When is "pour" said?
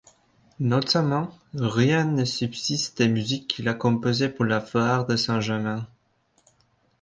4.29-4.45